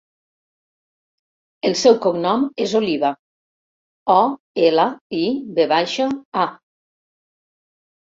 El 1.69 1.75
seu 1.81 1.99
cognom 2.07 2.47
és 2.67 2.75
Oliva: 2.81 3.13
o, 4.17 4.19
ela, 4.73 4.89
i, 5.23 5.23
ve 5.61 5.71
baixa, 5.77 6.13
a. 6.49 6.51